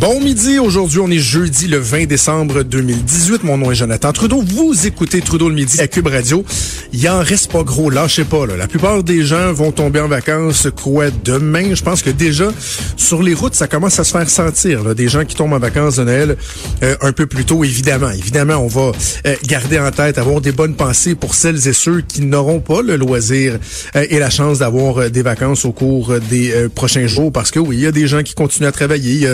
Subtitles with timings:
[0.00, 3.42] Bon midi, aujourd'hui on est jeudi le 20 décembre 2018.
[3.42, 4.42] Mon nom est Jonathan Trudeau.
[4.42, 6.44] Vous écoutez Trudeau le midi à Cube Radio.
[6.92, 8.46] Il en reste pas gros, lâchez pas.
[8.46, 8.56] Là.
[8.56, 11.74] La plupart des gens vont tomber en vacances quoi demain?
[11.74, 12.52] Je pense que déjà
[12.96, 14.84] sur les routes ça commence à se faire sentir.
[14.84, 14.94] Là.
[14.94, 16.36] Des gens qui tombent en vacances de Noël
[16.84, 18.10] euh, un peu plus tôt, évidemment.
[18.10, 18.92] Évidemment, on va
[19.26, 22.82] euh, garder en tête, avoir des bonnes pensées pour celles et ceux qui n'auront pas
[22.82, 23.58] le loisir
[23.96, 27.32] euh, et la chance d'avoir des vacances au cours des prochains jours.
[27.32, 29.28] Parce que oui, il y a des gens qui continuent à travailler.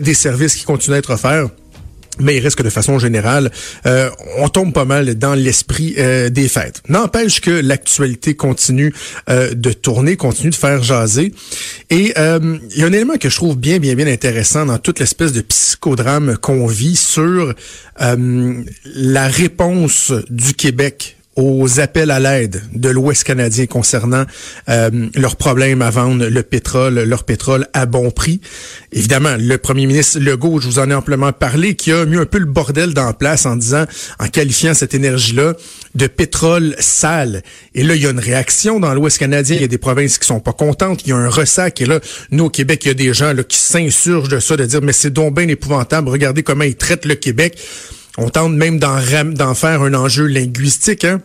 [0.00, 1.48] Des services qui continuent à être offerts.
[2.20, 3.50] Mais il reste que de façon générale,
[3.86, 6.82] euh, on tombe pas mal dans l'esprit euh, des fêtes.
[6.88, 8.92] N'empêche que l'actualité continue
[9.30, 11.32] euh, de tourner, continue de faire jaser.
[11.90, 14.98] Et il y a un élément que je trouve bien, bien, bien intéressant dans toute
[14.98, 17.54] l'espèce de psychodrame qu'on vit sur
[17.98, 24.24] la réponse du Québec aux appels à l'aide de l'Ouest canadien concernant
[24.68, 28.40] euh, leurs problèmes à vendre le pétrole, leur pétrole à bon prix.
[28.90, 32.26] Évidemment, le premier ministre Legault, je vous en ai amplement parlé, qui a mis un
[32.26, 33.84] peu le bordel dans place en disant,
[34.18, 35.54] en qualifiant cette énergie-là
[35.94, 37.44] de pétrole sale.
[37.72, 39.54] Et là, il y a une réaction dans l'Ouest canadien.
[39.54, 41.02] Il y a des provinces qui sont pas contentes.
[41.06, 41.80] Il y a un ressac.
[41.80, 42.00] Et là,
[42.32, 44.82] nous, au Québec, il y a des gens là, qui s'insurgent de ça, de dire,
[44.82, 46.08] mais c'est donc bien épouvantable.
[46.08, 47.56] Regardez comment ils traitent le Québec.
[48.18, 51.04] On tente même d'en faire un enjeu linguistique.
[51.04, 51.22] Hein?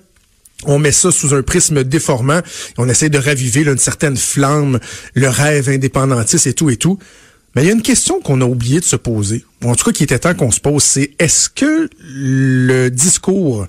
[0.65, 2.39] On met ça sous un prisme déformant.
[2.77, 4.79] On essaie de raviver une certaine flamme,
[5.15, 6.99] le rêve indépendantiste et tout et tout.
[7.55, 9.85] Mais il y a une question qu'on a oublié de se poser, ou en tout
[9.85, 13.67] cas qui était temps qu'on se pose, c'est est-ce que le discours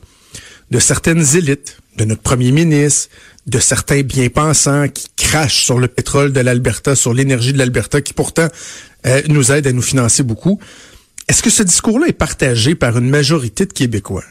[0.71, 3.11] de certaines élites, de notre premier ministre,
[3.47, 8.15] de certains bien-pensants qui crachent sur le pétrole de l'Alberta, sur l'énergie de l'Alberta, qui
[8.15, 8.49] pourtant
[9.07, 10.59] euh, nous aide à nous financer beaucoup,
[11.29, 14.25] est-ce que ce discours-là est partagé par une majorité de Québécois?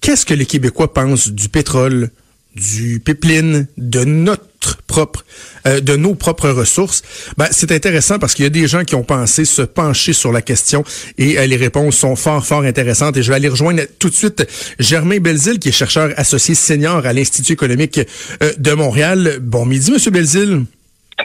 [0.00, 2.10] Qu'est-ce que les Québécois pensent du pétrole,
[2.54, 5.24] du pipeline, de notre propre,
[5.66, 7.02] euh, de nos propres ressources?
[7.36, 10.32] Ben, c'est intéressant parce qu'il y a des gens qui ont pensé se pencher sur
[10.32, 10.82] la question
[11.18, 13.16] et euh, les réponses sont fort, fort intéressantes.
[13.16, 14.46] Et je vais aller rejoindre tout de suite
[14.78, 18.00] Germain Belzile, qui est chercheur associé senior à l'Institut économique
[18.42, 19.38] euh, de Montréal.
[19.40, 20.64] Bon midi, Monsieur Belzile.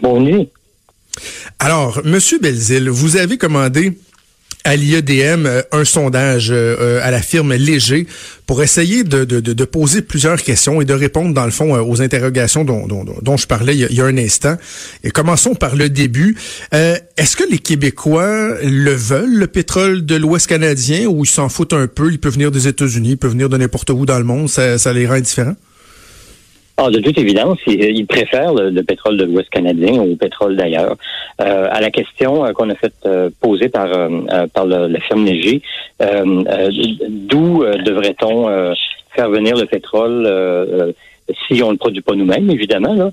[0.02, 0.50] Bon midi.
[1.60, 3.98] Alors, Monsieur Belzile, vous avez commandé
[4.70, 8.06] à l'IEDM euh, un sondage euh, euh, à la firme Léger
[8.46, 12.02] pour essayer de, de, de, poser plusieurs questions et de répondre, dans le fond, aux
[12.04, 14.58] interrogations dont, dont, dont je parlais il y, a, un instant.
[15.04, 16.36] Et commençons par le début.
[16.72, 21.74] Est-ce que les Québécois le veulent, le pétrole de l'Ouest canadien, ou ils s'en foutent
[21.74, 22.12] un peu?
[22.12, 24.50] Il peut venir des États-Unis, il peut venir de n'importe où dans le monde.
[24.50, 25.56] Ça, ça les rend indifférents?
[26.82, 30.96] Ah, de toute évidence, ils, préfèrent le, pétrole de l'Ouest canadien au pétrole d'ailleurs.
[31.42, 33.90] Euh, à la question euh, qu'on a fait euh, poser par
[34.54, 35.62] par la firme Léger,
[36.00, 38.74] d'où devrait-on
[39.14, 40.96] faire venir le pétrole
[41.48, 42.94] si on ne le produit pas nous-mêmes, évidemment.
[42.94, 43.12] Là.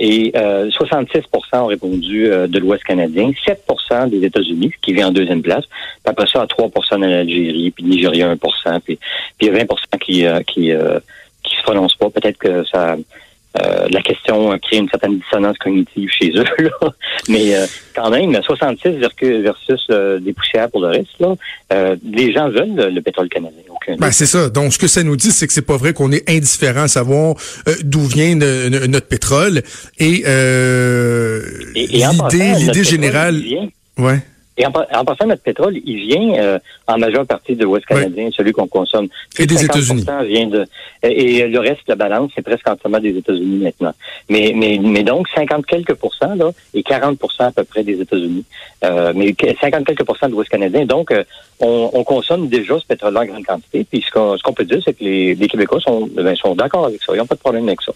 [0.00, 5.64] et 66% ont répondu de l'Ouest canadien, 7% des États-Unis, qui vient en deuxième place,
[5.66, 8.98] puis après ça, à 3% en Algérie, puis Nigeria 1 puis,
[9.38, 9.66] puis 20%
[9.98, 10.72] qui, qui
[11.48, 12.10] qui se prononcent pas.
[12.10, 12.96] Peut-être que ça
[13.56, 16.44] euh, la question crée une certaine dissonance cognitive chez eux.
[16.58, 16.70] Là.
[17.28, 21.34] Mais euh, quand même, 66 versus euh, des poussières pour le reste, là,
[22.04, 23.58] les gens veulent le, pétrole canadien.
[23.98, 24.50] Ben, c'est ça.
[24.50, 26.88] Donc, ce que ça nous dit, c'est que c'est pas vrai qu'on est indifférent à
[26.88, 27.36] savoir
[27.82, 29.62] d'où vient notre pétrole.
[29.98, 30.24] Et,
[31.74, 33.42] l'idée, l'idée générale...
[33.96, 34.20] Ouais.
[34.58, 36.58] Et en, passant, notre pétrole, il vient euh,
[36.88, 39.06] en majeure partie de l'Ouest canadien, celui qu'on consomme.
[39.38, 40.04] Et des États-Unis.
[40.26, 40.64] vient de
[41.04, 43.94] et, le reste, la balance, c'est presque entièrement des États-Unis maintenant.
[44.28, 48.44] Mais, mais, mais donc 50 quelques pourcents là, et 40% à peu près des États-Unis.
[48.84, 50.84] Euh, mais 50 quelques pourcents de l'Ouest canadien.
[50.86, 51.22] Donc, euh,
[51.60, 53.86] on, on, consomme déjà ce pétrole en grande quantité.
[53.88, 57.00] Puis ce qu'on peut dire, c'est que les, les Québécois sont, ben, sont d'accord avec
[57.02, 57.12] ça.
[57.14, 57.92] Ils n'ont pas de problème avec ça.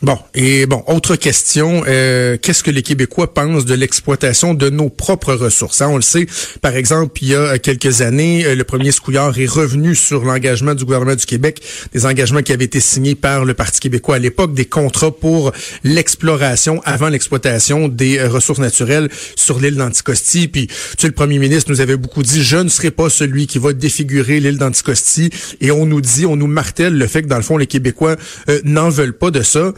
[0.00, 4.88] Bon, et bon, autre question, euh, qu'est-ce que les Québécois pensent de l'exploitation de nos
[4.88, 5.80] propres ressources?
[5.80, 5.90] Hein?
[5.90, 6.26] On le sait,
[6.60, 10.74] par exemple, il y a quelques années, euh, le premier Scouillard est revenu sur l'engagement
[10.74, 11.62] du gouvernement du Québec,
[11.92, 15.52] des engagements qui avaient été signés par le Parti québécois à l'époque, des contrats pour
[15.84, 20.48] l'exploration avant l'exploitation des euh, ressources naturelles sur l'île d'Anticosti.
[20.48, 23.46] Puis, tu sais, le premier ministre nous avait beaucoup dit, je ne serai pas celui
[23.46, 25.30] qui va défigurer l'île d'Anticosti.
[25.60, 28.16] Et on nous dit, on nous martèle le fait que, dans le fond, les Québécois
[28.64, 29.72] n'en veulent pas de ça.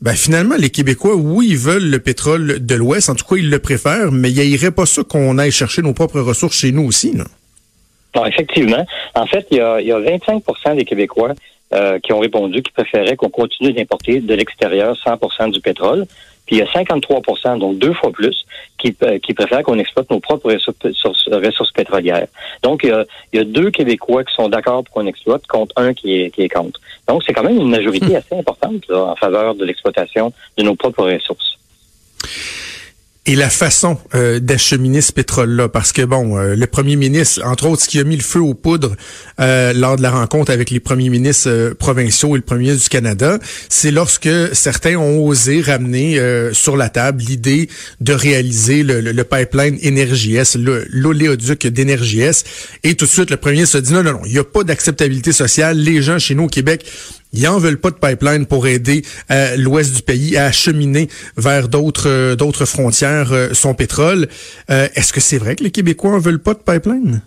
[0.00, 3.50] Ben finalement, les Québécois, oui, ils veulent le pétrole de l'Ouest, en tout cas, ils
[3.50, 6.84] le préfèrent, mais il irait pas ça qu'on aille chercher nos propres ressources chez nous
[6.84, 7.24] aussi, non?
[8.14, 8.86] Non, effectivement.
[9.14, 11.34] En fait, il y a, il y a 25 des Québécois
[11.74, 16.06] euh, qui ont répondu qu'ils préféraient qu'on continue d'importer de l'extérieur 100% du pétrole.
[16.48, 18.46] Puis il y a 53% donc deux fois plus,
[18.78, 22.26] qui, qui préfèrent qu'on exploite nos propres ressources, ressources pétrolières.
[22.62, 23.04] Donc, il
[23.34, 26.42] y, a, deux Québécois qui sont d'accord pour qu'on exploite contre un qui est, qui
[26.42, 26.80] est contre.
[27.06, 28.16] Donc, c'est quand même une majorité hmm.
[28.16, 31.58] assez importante en faveur de l'exploitation de nos propres ressources
[33.28, 35.68] et la façon euh, d'acheminer ce pétrole-là.
[35.68, 38.40] Parce que, bon, euh, le premier ministre, entre autres, ce qui a mis le feu
[38.40, 38.96] aux poudres
[39.38, 42.88] euh, lors de la rencontre avec les premiers ministres provinciaux et le premier ministre du
[42.88, 43.38] Canada,
[43.68, 46.18] c'est lorsque certains ont osé ramener
[46.52, 47.68] sur la table l'idée
[48.00, 52.44] de réaliser le, le, le pipeline Énergie-S, l'oléoduc d'Énergie-S.
[52.82, 54.44] Et tout de suite, le premier ministre a dit non, non, non, il n'y a
[54.44, 55.76] pas d'acceptabilité sociale.
[55.76, 56.86] Les gens chez nous au Québec
[57.32, 61.68] ils en veulent pas de pipeline pour aider euh, l'ouest du pays à acheminer vers
[61.68, 64.28] d'autres euh, d'autres frontières euh, son pétrole.
[64.68, 67.22] Est-ce que c'est vrai que les Québécois en veulent pas de pipeline?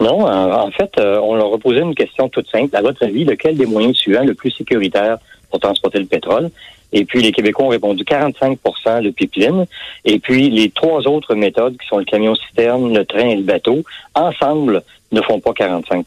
[0.00, 2.74] Non, en fait, on leur a posé une question toute simple.
[2.76, 5.18] À votre avis, lequel des moyens suivants le plus sécuritaire
[5.50, 6.50] pour transporter le pétrole?
[6.92, 9.66] Et puis, les Québécois ont répondu 45% le pipeline.
[10.04, 13.82] Et puis, les trois autres méthodes, qui sont le camion-citerne, le train et le bateau,
[14.14, 16.04] ensemble, ne font pas 45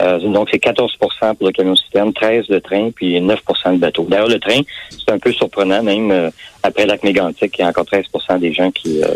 [0.00, 3.36] euh, donc, c'est 14% pour le camion-citerne, 13 le train, puis 9%
[3.72, 4.06] le bateau.
[4.08, 4.60] D'ailleurs, le train,
[4.90, 6.30] c'est un peu surprenant, même euh,
[6.62, 9.08] après lac il y a encore 13% des gens qui, euh,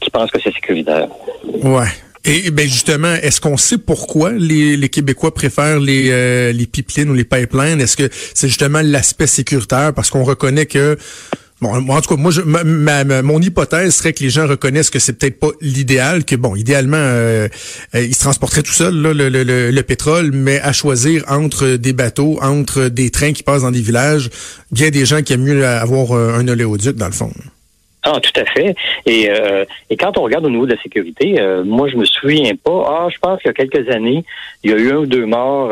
[0.00, 1.08] qui pensent que c'est sécuritaire.
[1.62, 1.88] Ouais.
[2.22, 7.14] Et ben justement, est-ce qu'on sait pourquoi les, les Québécois préfèrent les, les pipelines ou
[7.14, 7.80] les pipelines?
[7.80, 9.94] Est-ce que c'est justement l'aspect sécuritaire?
[9.94, 10.98] Parce qu'on reconnaît que
[11.60, 14.98] Bon, en tout cas, moi, je, ma, mon hypothèse serait que les gens reconnaissent que
[14.98, 17.48] c'est peut-être pas l'idéal, que bon, idéalement, euh,
[17.94, 21.92] euh, ils se transporteraient tout seuls le, le, le, pétrole, mais à choisir entre des
[21.92, 24.30] bateaux, entre des trains qui passent dans des villages,
[24.72, 27.30] bien des gens qui aiment mieux avoir euh, un oléoduc dans le fond.
[28.04, 28.74] Ah, tout à fait.
[29.04, 29.28] Et,
[29.90, 31.36] et quand on regarde au niveau de la sécurité,
[31.66, 32.82] moi, je me souviens pas.
[32.88, 34.24] Ah, je pense qu'il y a quelques années,
[34.64, 35.70] il y a eu un ou deux morts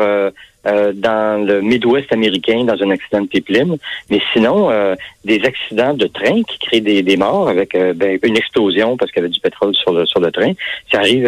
[0.69, 3.77] euh, dans le Midwest américain dans un accident de pipeline.
[4.09, 4.95] Mais sinon, euh,
[5.25, 9.11] des accidents de train qui créent des, des morts avec euh, ben, une explosion parce
[9.11, 10.53] qu'il y avait du pétrole sur le sur le train,
[10.91, 11.27] ça arrive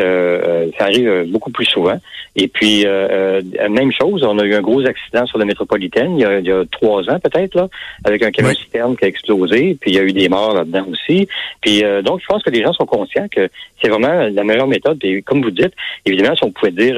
[0.77, 1.97] ça arrive beaucoup plus souvent.
[2.35, 6.25] Et puis même chose, on a eu un gros accident sur la métropolitaine il y
[6.25, 7.67] a, il y a trois ans peut-être là,
[8.03, 9.77] avec un camion citerne qui a explosé.
[9.79, 11.27] Puis il y a eu des morts là-dedans aussi.
[11.61, 13.49] Puis donc je pense que les gens sont conscients que
[13.81, 14.99] c'est vraiment la meilleure méthode.
[15.03, 15.73] Et comme vous dites,
[16.05, 16.95] évidemment, si on pouvait dire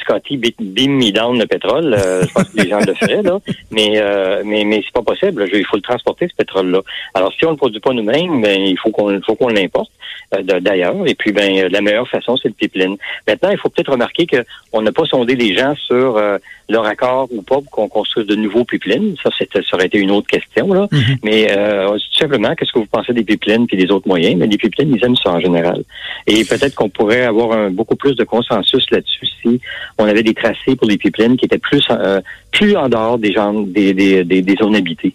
[0.00, 3.38] Scotty, beam me down le pétrole, euh, je pense que les gens le feraient, là.
[3.70, 5.48] Mais, euh, mais, mais c'est pas possible.
[5.52, 6.80] il faut le transporter, ce pétrole-là.
[7.14, 9.90] Alors, si on ne le produit pas nous-mêmes, ben, il faut qu'on faut qu'on l'importe
[10.34, 10.96] euh, d'ailleurs.
[11.06, 12.96] Et puis, ben, la meilleure façon, c'est le pipeline.
[13.26, 16.20] Maintenant, il faut peut-être remarquer qu'on n'a pas sondé les gens sur
[16.68, 19.16] leur accord ou pas pour qu'on construise de nouveaux pipelines.
[19.22, 20.86] Ça, ça aurait été une autre question, là.
[20.92, 21.18] Mm-hmm.
[21.22, 24.36] Mais tout simplement, qu'est-ce que vous pensez des pipelines puis des autres moyens?
[24.36, 25.82] Mais les pipelines, ils aiment ça en général.
[26.26, 29.60] Et peut-être qu'on pourrait avoir un, beaucoup plus de consensus là-dessus si
[29.98, 32.20] on avait des tracés pour les pipelines qui étaient plus euh,
[32.52, 35.14] plus en dehors des gens des, des, des, zones habitées.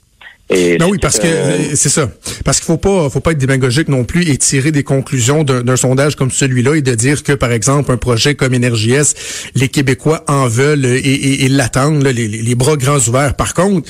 [0.80, 2.10] non oui, parce que euh, c'est ça.
[2.46, 5.76] Parce qu'il faut pas, faut pas être démagogique non plus et tirer des conclusions d'un
[5.76, 10.24] sondage comme celui-là et de dire que, par exemple, un projet comme Énergie-S, les Québécois
[10.28, 13.36] en veulent et, et, l'attendent, les, les, bras grands ouverts.
[13.36, 13.90] Par contre,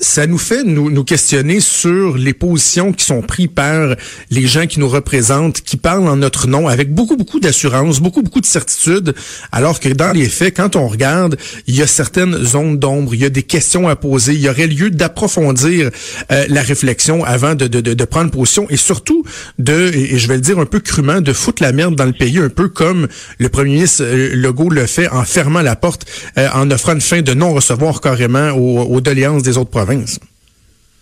[0.00, 3.96] ça nous fait nous, nous questionner sur les positions qui sont prises par
[4.30, 8.22] les gens qui nous représentent, qui parlent en notre nom avec beaucoup, beaucoup d'assurance, beaucoup,
[8.22, 9.14] beaucoup de certitude,
[9.52, 11.36] alors que dans les faits, quand on regarde,
[11.66, 14.48] il y a certaines zones d'ombre, il y a des questions à poser, il y
[14.48, 15.90] aurait lieu d'approfondir
[16.32, 19.24] euh, la réflexion avant de, de, de, prendre position et surtout
[19.58, 22.12] de, et je vais le dire un peu crûment, de foutre la merde dans le
[22.12, 23.08] pays, un peu comme
[23.38, 26.06] le premier ministre euh, Legault le fait en fermant la porte,
[26.38, 29.83] euh, en offrant une fin de non-recevoir carrément aux, aux doléances des autres provinces.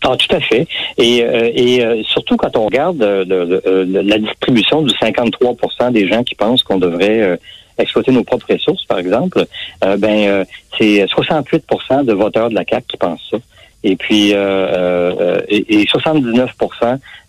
[0.05, 0.67] Ah, tout à fait.
[0.99, 6.35] Et, euh, euh, surtout quand on regarde euh, la distribution du 53% des gens qui
[6.35, 7.39] pensent qu'on devrait
[7.79, 9.47] exploiter nos propres ressources, par exemple,
[9.99, 10.45] ben
[10.77, 13.39] c'est 68% de voteurs de la CAC qui pensent ça.
[13.85, 16.51] Et puis, et, 79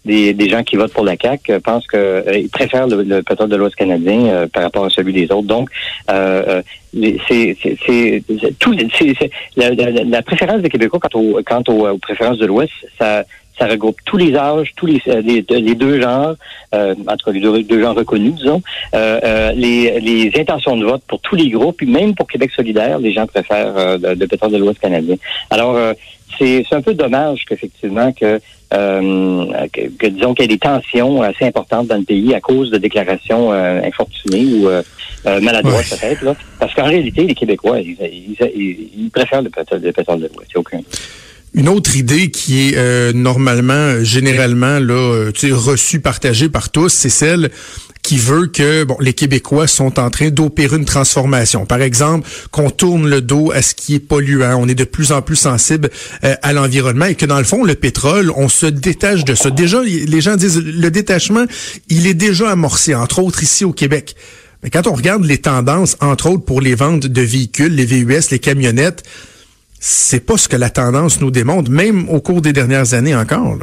[0.05, 3.75] des, des gens qui votent pour la CAC pensent qu'ils préfèrent le, pétrole de l'Ouest
[3.75, 5.48] canadien par rapport à celui des autres.
[5.48, 5.69] Donc,
[6.07, 8.24] c'est
[8.60, 8.75] tout
[9.55, 13.24] la, la, la, préférence des Québécois quant, au, quant aux, préférences de l'Ouest, ça
[13.57, 16.36] ça regroupe tous les âges, tous les, euh, les, les deux genres,
[16.74, 18.62] euh, en tout cas les deux, deux genres reconnus, disons,
[18.95, 22.51] euh, euh, les, les intentions de vote pour tous les groupes, puis même pour Québec
[22.55, 25.15] solidaire, les gens préfèrent euh, le, pétrole de l'Ouest canadien.
[25.50, 25.77] Alors,
[26.38, 28.39] c'est un peu dommage qu'effectivement que,
[28.74, 32.72] euh, que, disons qu'il y ait des tensions assez importantes dans le pays à cause
[32.72, 34.81] de déclarations euh, infortunées ou euh,
[35.41, 36.24] maladroites peut-être.
[36.24, 36.36] Là.
[36.60, 37.98] Parce qu'en réalité, les Québécois, ils,
[38.39, 40.51] ils, préfèrent le pétrole, le pétrole de l'Ouest.
[40.55, 40.79] aucun.
[41.53, 47.51] Une autre idée qui est normalement, généralement, là, reçue, partagée par tous, c'est celle
[48.03, 51.65] qui veut que bon, les Québécois sont en train d'opérer une transformation.
[51.65, 54.57] Par exemple, qu'on tourne le dos à ce qui est polluant.
[54.62, 55.89] On est de plus en plus sensible
[56.24, 59.50] euh, à l'environnement et que dans le fond, le pétrole, on se détache de ça.
[59.50, 61.45] Déjà, les gens disent le détachement,
[61.89, 64.15] il est déjà amorcé, entre autres ici au Québec.
[64.63, 68.29] Mais quand on regarde les tendances, entre autres pour les ventes de véhicules, les VUS,
[68.31, 69.03] les camionnettes,
[69.86, 73.58] c'est pas ce que la tendance nous démontre, même au cours des dernières années encore.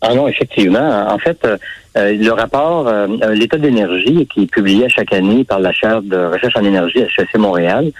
[0.00, 1.06] Ah non, effectivement.
[1.08, 1.56] En fait, euh,
[1.96, 6.16] euh, le rapport euh, L'état d'énergie qui est publié chaque année par la chaire de
[6.16, 7.92] recherche en énergie HEC Montréal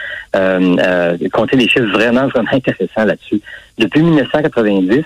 [1.32, 3.40] comptait des chiffres vraiment, vraiment intéressants là-dessus.
[3.78, 5.04] Depuis 1990,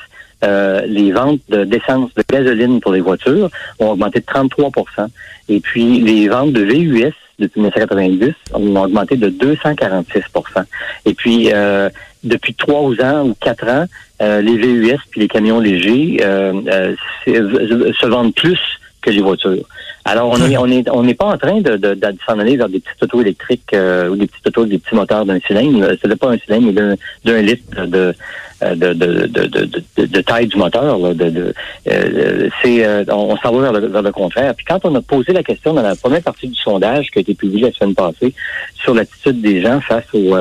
[0.86, 5.08] les ventes d'essence de, gasoline pour les voitures ont augmenté de 33%
[5.50, 10.64] Et puis, les ventes de VUS depuis 1990 ont augmenté de 246%
[11.04, 11.50] Et puis,
[12.26, 13.86] depuis trois ans ou quatre ans,
[14.20, 16.94] euh, les VUS puis les camions légers euh, euh,
[17.26, 18.58] se vendent plus
[19.00, 19.64] que les voitures.
[20.04, 22.68] Alors on est on est on n'est pas en train de, de, s'en aller vers
[22.68, 25.88] des petites autos électriques ou des petites autos des petits moteurs d'un cylindre.
[26.00, 28.14] Ce n'est pas un cylindre mais d'un litre de
[28.55, 30.98] euh, de, de, de, de, taille du moteur.
[30.98, 31.52] Là, de,
[31.88, 34.54] euh, c'est, euh, on, s'en va vers le, contraire.
[34.54, 37.20] Puis quand on a posé la question dans la première partie du sondage qui a
[37.20, 38.32] été publié la semaine passée
[38.74, 40.34] sur l'attitude des gens face au,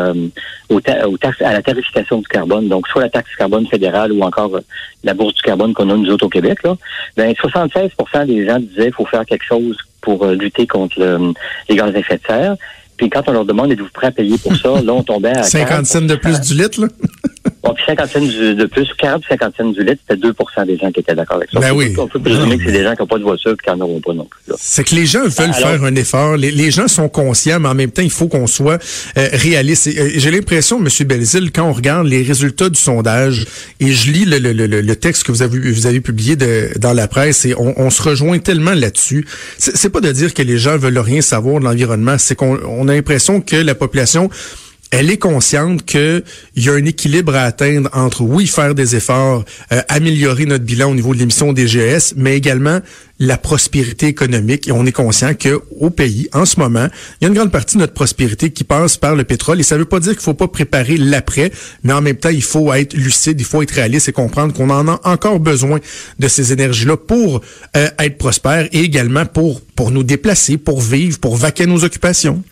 [0.70, 4.60] au, taxes, à la tarification du carbone, donc soit la taxe carbone fédérale ou encore
[5.04, 6.76] la bourse du carbone qu'on a nous autres au Québec, là,
[7.18, 11.00] ben 76% des gens disaient qu'il faut faire quelque chose pour lutter contre
[11.68, 12.56] les gaz à effet de serre.
[12.98, 15.44] Puis quand on leur demande êtes-vous prêt à payer pour ça, là on tombait à
[15.44, 16.88] 50 cents de plus du litre là.
[17.66, 20.36] Bon, puis 50 cents de plus, 40 50 cents du litre, c'était 2
[20.68, 21.60] des gens qui étaient d'accord avec ça.
[21.60, 21.96] Ben oui.
[21.98, 23.86] On peut présumer que c'est des gens qui n'ont pas de voiture et qui n'en
[23.86, 24.54] auront pas non plus.
[24.60, 26.38] C'est que les gens veulent faire un effort.
[26.38, 28.80] Les, gens sont conscients, mais en même temps, il faut qu'on soit
[29.18, 29.88] euh, réaliste.
[29.88, 31.08] Euh, j'ai l'impression, M.
[31.08, 33.46] Belzil, quand on regarde les résultats du sondage,
[33.80, 36.70] et je lis le, le, le, le texte que vous avez, vous avez publié de,
[36.78, 39.26] dans la presse, et on, on se rejoint tellement là-dessus.
[39.58, 42.94] C'est pas de dire que les gens veulent rien savoir de l'environnement, c'est qu'on a
[42.94, 44.30] l'impression que la population
[44.92, 46.24] elle est consciente qu'il
[46.56, 50.92] y a un équilibre à atteindre entre, oui, faire des efforts, euh, améliorer notre bilan
[50.92, 52.80] au niveau de l'émission des GS, mais également
[53.20, 54.68] la prospérité économique.
[54.68, 56.88] Et on est conscient que au pays, en ce moment,
[57.20, 59.60] il y a une grande partie de notre prospérité qui passe par le pétrole.
[59.60, 61.52] Et ça ne veut pas dire qu'il faut pas préparer l'après,
[61.84, 64.70] mais en même temps, il faut être lucide, il faut être réaliste et comprendre qu'on
[64.70, 65.80] en a encore besoin
[66.20, 67.42] de ces énergies-là pour
[67.76, 72.44] euh, être prospère et également pour, pour nous déplacer, pour vivre, pour vaquer nos occupations.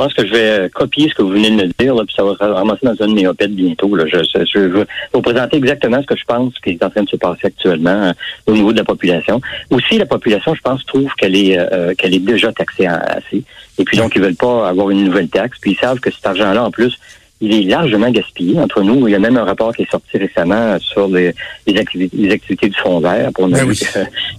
[0.00, 2.04] Je pense que je vais euh, copier ce que vous venez de me dire, là,
[2.06, 3.94] puis ça va ramasser dans un de bientôt.
[3.94, 4.06] Là.
[4.06, 4.16] Je,
[4.50, 7.16] je, vais vous présenter exactement ce que je pense qui est en train de se
[7.16, 8.12] passer actuellement euh,
[8.46, 9.42] au niveau de la population.
[9.68, 13.44] Aussi, la population, je pense, trouve qu'elle est euh, qu'elle est déjà taxée assez.
[13.76, 15.58] Et puis donc, ils veulent pas avoir une nouvelle taxe.
[15.60, 16.98] Puis ils savent que cet argent-là, en plus,
[17.40, 19.08] il est largement gaspillé entre nous.
[19.08, 21.34] Il y a même un rapport qui est sorti récemment sur les,
[21.66, 23.72] les, activités, du fonds vert pour nous ben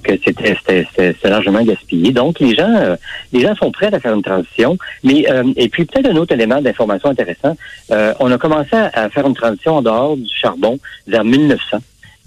[0.03, 2.11] que, c'était largement gaspillé.
[2.11, 2.95] Donc les gens euh,
[3.33, 4.77] les gens sont prêts à faire une transition.
[5.03, 7.57] Mais euh, et puis peut-être un autre élément d'information intéressant.
[7.91, 10.77] Euh, on a commencé à faire une transition en dehors du charbon
[11.07, 11.77] vers 1900.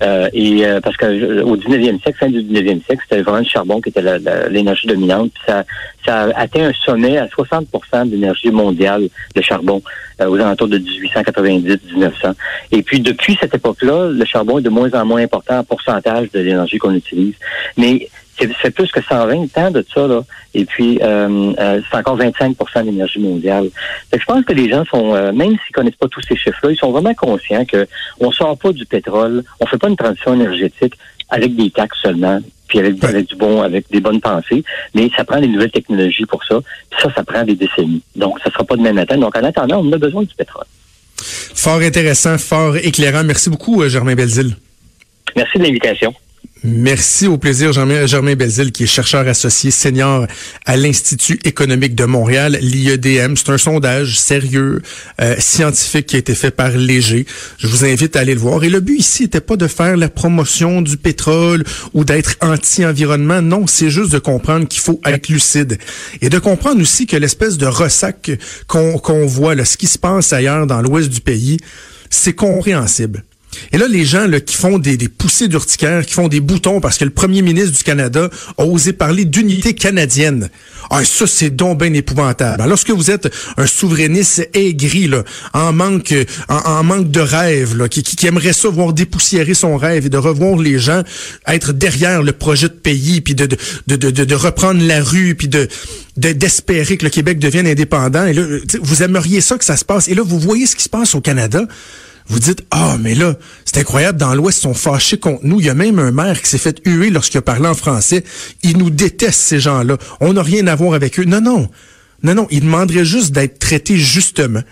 [0.02, 3.38] Euh, et euh, parce que euh, au 19e siècle, fin du 19e siècle, c'était vraiment
[3.38, 4.02] le charbon qui était
[4.50, 5.30] l'énergie dominante.
[5.46, 5.64] Ça,
[6.04, 7.68] ça a atteint un sommet à 60
[8.06, 9.80] de l'énergie mondiale, le charbon,
[10.20, 12.34] aux alentours de 1890-1900.
[12.72, 16.30] Et puis depuis cette époque-là, le charbon est de moins en moins important en pourcentage
[16.32, 17.34] de l'énergie qu'on utilise.
[17.76, 20.22] Mais c'est plus que 120 ans de ça, là.
[20.54, 23.70] Et puis, euh, euh, c'est encore 25 de l'énergie mondiale.
[24.12, 26.76] je pense que les gens sont, euh, même s'ils connaissent pas tous ces chiffres-là, ils
[26.76, 27.86] sont vraiment conscients que
[28.20, 30.94] on sort pas du pétrole, on fait pas une transition énergétique
[31.30, 34.62] avec des taxes seulement, puis avec, du bon, avec des bonnes pensées,
[34.94, 36.60] mais ça prend des nouvelles technologies pour ça.
[36.90, 38.02] Puis ça, ça prend des décennies.
[38.16, 39.16] Donc, ça sera pas demain matin.
[39.16, 40.66] Donc, en attendant, on a besoin du pétrole.
[41.16, 43.24] Fort intéressant, fort éclairant.
[43.24, 44.56] Merci beaucoup, Germain Belzile.
[45.36, 46.14] Merci de l'invitation.
[46.66, 48.34] Merci au plaisir, Germain, Germain
[48.72, 50.26] qui est chercheur associé senior
[50.64, 53.34] à l'Institut économique de Montréal, l'IEDM.
[53.36, 54.80] C'est un sondage sérieux,
[55.20, 57.26] euh, scientifique qui a été fait par Léger.
[57.58, 58.64] Je vous invite à aller le voir.
[58.64, 63.42] Et le but ici n'était pas de faire la promotion du pétrole ou d'être anti-environnement.
[63.42, 65.76] Non, c'est juste de comprendre qu'il faut être lucide.
[66.22, 68.30] Et de comprendre aussi que l'espèce de ressac
[68.68, 71.58] qu'on voit, là, ce qui se passe ailleurs dans l'ouest du pays,
[72.08, 73.22] c'est compréhensible.
[73.72, 76.98] Et là, les gens là, qui font des, poussées d'urticaire, qui font des boutons parce
[76.98, 80.48] que le premier ministre du Canada a osé parler d'unité canadienne.
[80.90, 82.54] Ah, ça, c'est donc épouvantable.
[82.54, 86.14] Alors, lorsque vous êtes un souverainiste aigri, là, en manque,
[86.48, 90.18] en, manque de rêve, là, qui, qui, aimerait ça voir dépoussiérer son rêve et de
[90.18, 91.02] revoir les gens
[91.46, 95.68] être derrière le projet de pays, puis de reprendre la rue, puis de
[96.16, 98.24] d'espérer que le Québec devienne indépendant.
[98.24, 98.42] Et là,
[98.80, 100.08] vous aimeriez ça que ça se passe.
[100.08, 101.66] Et là, vous voyez ce qui se passe au Canada.
[102.26, 105.60] Vous dites, ah, mais là, c'est incroyable, dans l'Ouest, ils sont fâchés contre nous.
[105.60, 108.24] Il y a même un maire qui s'est fait huer lorsqu'il a parlé en français.
[108.62, 109.98] Ils nous détestent, ces gens-là.
[110.20, 111.24] On n'a rien à voir avec eux.
[111.24, 111.68] Non, non.
[112.22, 112.46] Non, non.
[112.50, 114.62] Ils demanderaient juste d'être traités justement.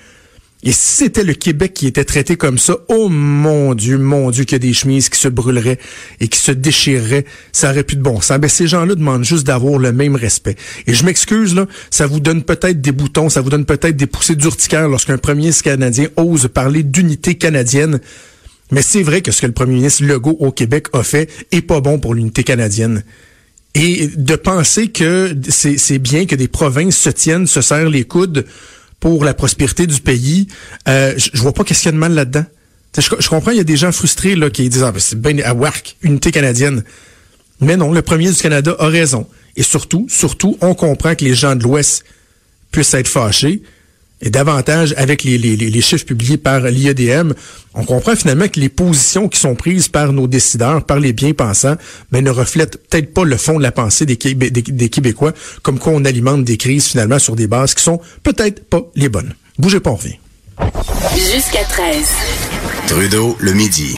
[0.64, 4.44] Et si c'était le Québec qui était traité comme ça, oh mon Dieu, mon Dieu,
[4.44, 5.78] qu'il y a des chemises qui se brûleraient
[6.20, 8.38] et qui se déchireraient, ça aurait plus de bon sens.
[8.38, 10.54] Ben, ces gens-là demandent juste d'avoir le même respect.
[10.86, 14.06] Et je m'excuse, là, ça vous donne peut-être des boutons, ça vous donne peut-être des
[14.06, 17.98] poussées d'urticaire lorsqu'un premier ministre canadien ose parler d'unité canadienne.
[18.70, 21.62] Mais c'est vrai que ce que le premier ministre Legault au Québec a fait est
[21.62, 23.02] pas bon pour l'unité canadienne.
[23.74, 28.44] Et de penser que c'est bien que des provinces se tiennent, se serrent les coudes
[29.02, 30.46] pour la prospérité du pays,
[30.88, 32.44] euh, je, vois pas qu'est-ce qu'il y a de mal là-dedans.
[32.96, 35.38] Je, comprends, il y a des gens frustrés là, qui disent ah, ben, c'est bien
[35.44, 36.84] à work, unité canadienne.
[37.60, 39.26] Mais non, le premier du Canada a raison.
[39.56, 42.04] Et surtout, surtout, on comprend que les gens de l'Ouest
[42.70, 43.64] puissent être fâchés
[44.22, 47.32] et davantage avec les, les, les chiffres publiés par l'IEDM,
[47.74, 51.76] on comprend finalement que les positions qui sont prises par nos décideurs, par les bien-pensants,
[52.12, 55.92] mais ne reflètent peut-être pas le fond de la pensée des, des, Québécois, comme quoi
[55.92, 59.34] on alimente des crises finalement sur des bases qui sont peut-être pas les bonnes.
[59.58, 60.16] Bougez pas, on revient.
[61.14, 62.06] Jusqu'à 13.
[62.86, 63.96] Trudeau, le midi.